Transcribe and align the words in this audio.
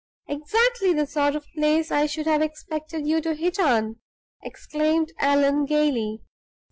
"Exactly 0.27 0.93
the 0.93 1.05
sort 1.05 1.35
of 1.35 1.45
place 1.55 1.91
I 1.91 2.07
should 2.07 2.25
have 2.25 2.41
expected 2.41 3.05
you 3.05 3.21
to 3.21 3.35
hit 3.35 3.59
on!" 3.59 3.99
exclaimed 4.41 5.13
Allan, 5.19 5.65
gayly. 5.65 6.23